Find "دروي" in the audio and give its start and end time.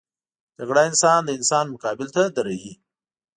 2.35-2.73